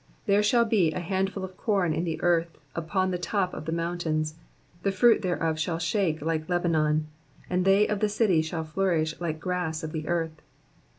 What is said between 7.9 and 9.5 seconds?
the city shall flourish like